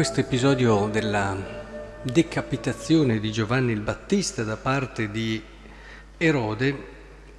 questo 0.00 0.20
episodio 0.20 0.88
della 0.90 1.36
decapitazione 2.00 3.20
di 3.20 3.30
Giovanni 3.30 3.72
il 3.72 3.80
Battista 3.80 4.44
da 4.44 4.56
parte 4.56 5.10
di 5.10 5.42
Erode 6.16 6.84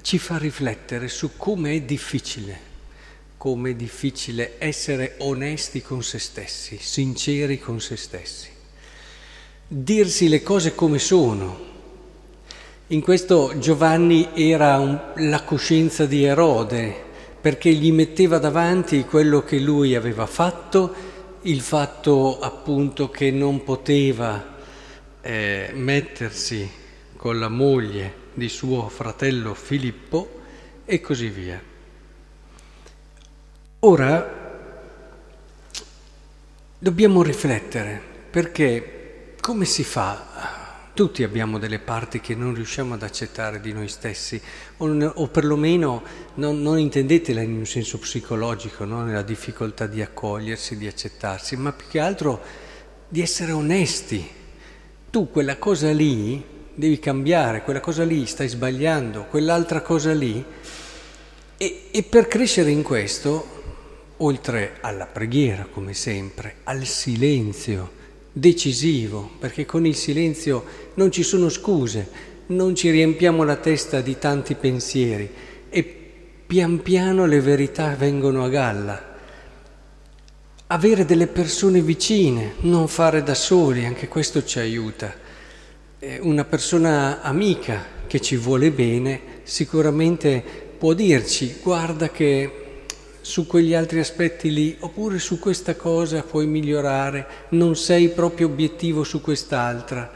ci 0.04 0.20
fa 0.20 0.38
riflettere 0.38 1.08
su 1.08 1.32
come 1.38 1.74
è 1.74 1.82
difficile, 1.82 2.60
come 3.36 3.72
è 3.72 3.74
difficile 3.74 4.58
essere 4.60 5.16
onesti 5.22 5.82
con 5.82 6.04
se 6.04 6.20
stessi, 6.20 6.78
sinceri 6.80 7.58
con 7.58 7.82
se 7.82 7.98
stessi, 7.98 8.50
dirsi 9.68 10.30
le 10.30 10.44
cose 10.44 10.76
come 10.76 11.00
sono. 11.00 11.60
In 12.90 13.02
questo 13.02 13.58
Giovanni 13.58 14.30
era 14.36 14.78
un, 14.78 15.00
la 15.16 15.42
coscienza 15.42 16.06
di 16.06 16.26
Erode, 16.26 16.96
perché 17.42 17.74
gli 17.74 17.92
metteva 17.92 18.38
davanti 18.38 19.04
quello 19.06 19.42
che 19.42 19.58
lui 19.58 19.96
aveva 19.96 20.28
fatto 20.28 21.12
il 21.44 21.62
fatto 21.62 22.40
appunto 22.40 23.10
che 23.10 23.32
non 23.32 23.64
poteva 23.64 24.58
eh, 25.22 25.72
mettersi 25.74 26.70
con 27.16 27.40
la 27.40 27.50
moglie 27.50 28.14
di 28.34 28.48
suo 28.48 28.90
fratello 28.90 29.54
Filippo 29.54 30.40
e 30.86 31.02
così 31.02 31.30
via. 31.30 31.62
Ora 33.80 34.40
dobbiamo 36.78 37.24
riflettere 37.24 38.02
perché 38.30 39.36
come 39.42 39.66
si 39.66 39.84
fa 39.84 40.61
tutti 40.94 41.24
abbiamo 41.24 41.58
delle 41.58 41.80
parti 41.80 42.20
che 42.20 42.36
non 42.36 42.54
riusciamo 42.54 42.94
ad 42.94 43.04
accettare 43.04 43.62
di 43.62 43.72
noi 43.72 43.88
stessi, 43.88 44.42
o, 44.78 44.88
o 44.88 45.28
perlomeno 45.28 46.04
non, 46.36 46.62
non, 46.62 46.78
intendetela 46.78 47.42
in 47.42 47.56
un 47.56 47.66
senso 47.66 47.98
psicologico, 47.98 48.84
no? 48.84 49.04
nella 49.04 49.22
difficoltà 49.22 49.88
di 49.88 50.02
accogliersi, 50.02 50.78
di 50.78 50.88
accettarsi, 50.88 51.56
ma 51.56 51.72
più 51.72 51.88
che 51.88 52.00
altro 52.00 52.42
di 53.08 53.22
essere 53.22 53.52
onesti. 53.52 54.30
Tu 55.10 55.30
quella 55.30 55.58
cosa 55.58 55.92
lì 55.92 56.44
devi 56.74 57.00
cambiare, 57.00 57.64
quella 57.64 57.80
cosa 57.80 58.04
lì 58.04 58.26
stai 58.26 58.48
sbagliando, 58.48 59.26
quell'altra 59.26 59.82
cosa 59.82 60.14
lì. 60.14 60.44
E, 61.58 61.88
e 61.92 62.04
per 62.04 62.28
crescere 62.28 62.70
in 62.70 62.82
questo, 62.82 63.60
oltre 64.18 64.78
alla 64.82 65.06
preghiera, 65.06 65.68
come 65.72 65.94
sempre, 65.94 66.56
al 66.64 66.86
silenzio, 66.86 68.00
decisivo, 68.32 69.32
perché 69.40 69.66
con 69.66 69.86
il 69.86 69.96
silenzio 69.96 70.64
non 70.96 71.12
ci 71.12 71.24
sono 71.24 71.50
scuse, 71.50 72.30
non 72.48 72.76
ci 72.76 72.90
riempiamo 72.90 73.44
la 73.44 73.58
testa 73.58 74.02
di 74.02 74.18
tanti 74.18 74.56
pensieri 74.56 75.30
e 75.70 75.84
pian 76.46 76.82
piano 76.82 77.26
le 77.26 77.40
verità 77.40 77.96
vengono 77.96 78.44
a 78.44 78.50
galla. 78.50 79.10
Avere 80.68 81.06
delle 81.06 81.28
persone 81.28 81.82
vicine, 81.82 82.54
non 82.62 82.88
fare 82.88 83.24
da 83.24 83.34
soli, 83.34 83.86
anche 83.86 84.08
questo 84.08 84.44
ci 84.44 84.60
aiuta. 84.60 85.14
Una 86.22 86.46
persona 86.46 87.22
amica 87.22 87.86
che 88.08 88.20
ci 88.20 88.36
vuole 88.36 88.72
bene 88.72 89.42
sicuramente 89.44 90.44
può 90.78 90.94
dirci 90.94 91.60
guarda 91.62 92.10
che 92.10 92.61
su 93.22 93.46
quegli 93.46 93.74
altri 93.74 94.00
aspetti 94.00 94.52
lì, 94.52 94.76
oppure 94.80 95.20
su 95.20 95.40
questa 95.40 95.76
cosa 95.76 96.24
puoi 96.24 96.48
migliorare, 96.48 97.28
non 97.50 97.76
sei 97.76 98.10
proprio 98.10 98.48
obiettivo 98.48 99.04
su 99.04 99.22
quest'altra. 99.22 100.12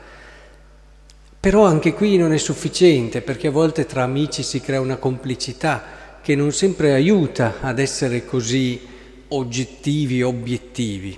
Però 1.40 1.66
anche 1.66 1.94
qui 1.94 2.18
non 2.18 2.34
è 2.34 2.38
sufficiente, 2.38 3.22
perché 3.22 3.48
a 3.48 3.52
volte 3.52 3.86
tra 3.86 4.04
amici 4.04 4.42
si 4.42 4.60
crea 4.60 4.82
una 4.82 4.98
complicità 4.98 6.20
che 6.22 6.36
non 6.36 6.52
sempre 6.52 6.94
aiuta 6.94 7.56
ad 7.62 7.78
essere 7.78 8.26
così 8.26 8.82
oggettivi, 9.28 10.24
obiettivi. 10.24 11.18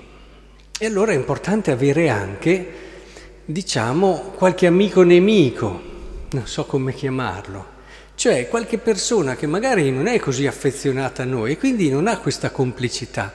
E 0.78 0.85
allora 0.85 1.13
è 1.13 1.16
importante 1.16 1.72
avere 1.72 2.09
anche, 2.09 2.72
diciamo, 3.45 4.33
qualche 4.35 4.67
amico 4.67 5.03
nemico, 5.03 5.81
non 6.31 6.45
so 6.45 6.66
come 6.66 6.94
chiamarlo 6.94 7.75
cioè 8.17 8.47
qualche 8.47 8.79
persona 8.79 9.35
che 9.35 9.45
magari 9.45 9.91
non 9.91 10.07
è 10.07 10.17
così 10.17 10.47
affezionata 10.47 11.22
a 11.22 11.25
noi 11.28 11.51
e 11.51 11.57
quindi 11.59 11.91
non 11.91 12.07
ha 12.07 12.17
questa 12.17 12.50
complicità 12.50 13.31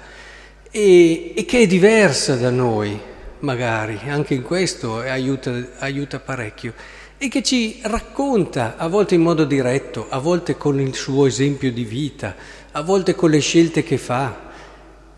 e, 0.73 1.35
e 1.37 1.45
che 1.45 1.61
è 1.61 1.67
diversa 1.69 2.35
da 2.35 2.51
noi, 2.51 2.99
magari, 3.41 4.01
anche 4.09 4.35
in 4.35 4.43
questo 4.43 4.99
aiuta, 4.99 5.53
aiuta 5.79 6.19
parecchio, 6.19 6.75
e 7.17 7.29
che 7.29 7.45
ci 7.45 7.79
racconta, 7.83 8.77
a 8.77 8.89
volte 8.89 9.15
in 9.15 9.21
modo 9.21 9.45
diretto, 9.45 10.07
a 10.09 10.19
volte 10.19 10.57
con 10.57 10.81
il 10.81 10.97
suo 10.97 11.27
esempio 11.27 11.71
di 11.71 11.85
vita, 11.85 12.35
a 12.73 12.83
volte 12.83 13.15
con 13.15 13.31
le 13.31 13.39
scelte 13.39 13.85
che 13.85 13.99
fa, 13.99 14.51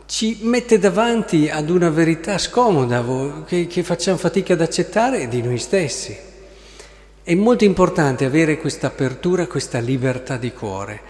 ci 0.04 0.41
mette 0.42 0.78
davanti 0.78 1.48
ad 1.48 1.70
una 1.70 1.88
verità 1.88 2.36
scomoda 2.36 3.03
che, 3.47 3.66
che 3.66 3.82
facciamo 3.82 4.19
fatica 4.19 4.53
ad 4.53 4.60
accettare 4.60 5.26
di 5.26 5.41
noi 5.41 5.56
stessi. 5.56 6.32
È 7.26 7.34
molto 7.34 7.64
importante 7.64 8.26
avere 8.26 8.58
questa 8.58 8.88
apertura, 8.88 9.46
questa 9.46 9.78
libertà 9.78 10.36
di 10.36 10.52
cuore. 10.52 11.00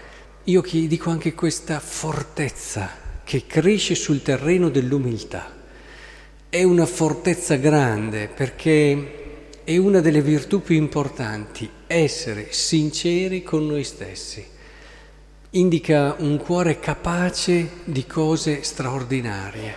Io 0.44 0.62
dico 0.62 1.10
anche 1.10 1.34
questa 1.34 1.80
fortezza 1.80 2.88
che 3.24 3.46
cresce 3.48 3.96
sul 3.96 4.22
terreno 4.22 4.68
dell'umiltà. 4.68 5.52
È 6.48 6.62
una 6.62 6.86
fortezza 6.86 7.56
grande 7.56 8.28
perché 8.28 9.56
è 9.64 9.76
una 9.76 9.98
delle 9.98 10.22
virtù 10.22 10.62
più 10.62 10.76
importanti, 10.76 11.68
essere 11.88 12.46
sinceri 12.50 13.42
con 13.42 13.66
noi 13.66 13.82
stessi. 13.82 14.46
Indica 15.50 16.14
un 16.20 16.36
cuore 16.36 16.78
capace 16.78 17.68
di 17.82 18.06
cose 18.06 18.62
straordinarie. 18.62 19.74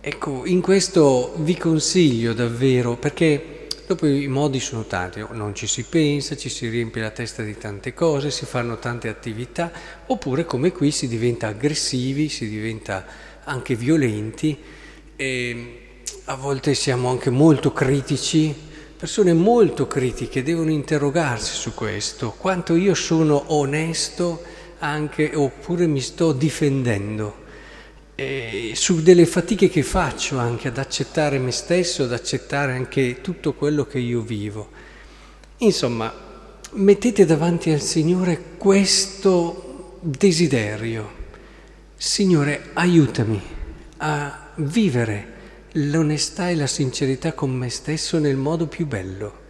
Ecco, 0.00 0.46
in 0.46 0.60
questo 0.60 1.34
vi 1.38 1.56
consiglio 1.56 2.32
davvero 2.32 2.94
perché 2.94 3.55
Dopo 3.86 4.04
i 4.04 4.26
modi 4.26 4.58
sono 4.58 4.84
tanti, 4.84 5.24
non 5.30 5.54
ci 5.54 5.68
si 5.68 5.84
pensa, 5.84 6.36
ci 6.36 6.48
si 6.48 6.68
riempie 6.68 7.02
la 7.02 7.10
testa 7.10 7.44
di 7.44 7.56
tante 7.56 7.94
cose, 7.94 8.32
si 8.32 8.44
fanno 8.44 8.80
tante 8.80 9.06
attività, 9.06 9.70
oppure 10.06 10.44
come 10.44 10.72
qui 10.72 10.90
si 10.90 11.06
diventa 11.06 11.46
aggressivi, 11.46 12.28
si 12.28 12.48
diventa 12.48 13.06
anche 13.44 13.76
violenti, 13.76 14.58
e 15.14 15.78
a 16.24 16.34
volte 16.34 16.74
siamo 16.74 17.10
anche 17.10 17.30
molto 17.30 17.72
critici, 17.72 18.52
persone 18.96 19.32
molto 19.32 19.86
critiche 19.86 20.42
devono 20.42 20.70
interrogarsi 20.70 21.54
su 21.54 21.72
questo, 21.72 22.34
quanto 22.36 22.74
io 22.74 22.94
sono 22.94 23.52
onesto 23.54 24.42
anche 24.80 25.30
oppure 25.32 25.86
mi 25.86 26.00
sto 26.00 26.32
difendendo 26.32 27.44
eh, 28.16 28.72
su 28.74 29.02
delle 29.02 29.26
fatiche 29.26 29.68
che 29.68 29.82
faccio 29.82 30.38
anche 30.38 30.68
ad 30.68 30.78
accettare 30.78 31.38
me 31.38 31.52
stesso, 31.52 32.04
ad 32.04 32.12
accettare 32.12 32.72
anche 32.72 33.20
tutto 33.20 33.52
quello 33.52 33.84
che 33.84 33.98
io 33.98 34.22
vivo. 34.22 34.70
Insomma, 35.58 36.12
mettete 36.72 37.26
davanti 37.26 37.70
al 37.70 37.80
Signore 37.80 38.42
questo 38.56 39.98
desiderio. 40.00 41.24
Signore, 41.94 42.70
aiutami 42.72 43.40
a 43.98 44.48
vivere 44.56 45.34
l'onestà 45.72 46.48
e 46.48 46.56
la 46.56 46.66
sincerità 46.66 47.34
con 47.34 47.50
me 47.50 47.68
stesso 47.68 48.18
nel 48.18 48.36
modo 48.36 48.66
più 48.66 48.86
bello. 48.86 49.44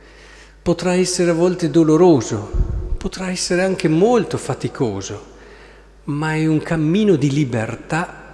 Potrà 0.60 0.94
essere 0.94 1.30
a 1.30 1.34
volte 1.34 1.70
doloroso, 1.70 2.50
potrà 2.96 3.30
essere 3.30 3.62
anche 3.62 3.86
molto 3.86 4.36
faticoso, 4.36 5.34
ma 6.04 6.34
è 6.34 6.46
un 6.46 6.60
cammino 6.60 7.14
di 7.14 7.30
libertà 7.30 8.25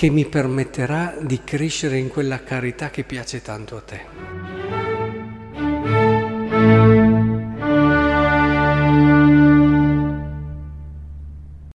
che 0.00 0.08
mi 0.08 0.24
permetterà 0.24 1.14
di 1.20 1.42
crescere 1.44 1.98
in 1.98 2.08
quella 2.08 2.42
carità 2.42 2.88
che 2.88 3.04
piace 3.04 3.42
tanto 3.42 3.76
a 3.76 3.82
te. 3.82 4.00